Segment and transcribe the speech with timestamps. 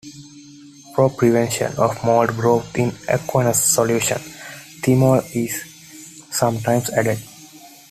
[0.95, 4.25] For prevention of mold growth in aqueous solutions,
[4.81, 5.61] thymol is
[6.31, 7.19] sometimes added.